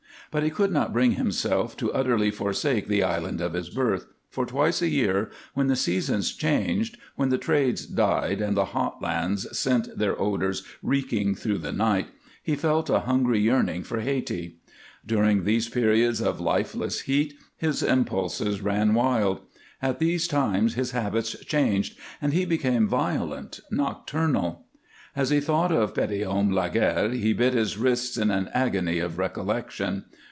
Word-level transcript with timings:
But 0.29 0.43
he 0.43 0.49
could 0.49 0.71
not 0.71 0.93
bring 0.93 1.11
himself 1.13 1.75
to 1.75 1.91
utterly 1.91 2.31
forsake 2.31 2.87
the 2.87 3.03
island 3.03 3.41
of 3.41 3.51
his 3.51 3.69
birth, 3.69 4.05
for 4.29 4.45
twice 4.45 4.81
a 4.81 4.87
year, 4.87 5.29
when 5.55 5.67
the 5.67 5.75
seasons 5.75 6.33
changed, 6.33 6.97
when 7.17 7.27
the 7.27 7.37
trades 7.37 7.85
died 7.85 8.39
and 8.39 8.55
the 8.55 8.63
hot 8.71 9.01
lands 9.01 9.59
sent 9.59 9.97
their 9.97 10.17
odors 10.17 10.63
reeking 10.81 11.35
through 11.35 11.57
the 11.57 11.73
night, 11.73 12.07
he 12.41 12.55
felt 12.55 12.89
a 12.89 12.99
hungry 13.01 13.41
yearning 13.41 13.83
for 13.83 13.99
Hayti. 13.99 14.59
During 15.05 15.43
these 15.43 15.67
periods 15.67 16.21
of 16.21 16.39
lifeless 16.39 17.01
heat 17.01 17.33
his 17.57 17.83
impulses 17.83 18.61
ran 18.61 18.93
wild; 18.93 19.41
at 19.81 19.99
these 19.99 20.29
times 20.29 20.75
his 20.75 20.91
habits 20.91 21.35
changed 21.43 21.99
and 22.21 22.31
he 22.31 22.45
became 22.45 22.87
violent, 22.87 23.59
nocturnal. 23.69 24.65
As 25.13 25.29
he 25.29 25.41
thought 25.41 25.73
of 25.73 25.93
Petithomme 25.93 26.53
Laguerre 26.53 27.09
he 27.09 27.33
bit 27.33 27.53
his 27.53 27.77
wrists 27.77 28.15
in 28.15 28.31
an 28.31 28.49
agony 28.53 28.99
of 28.99 29.17
recollection. 29.19 30.05